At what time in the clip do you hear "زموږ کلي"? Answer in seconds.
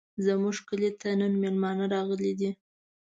0.25-0.89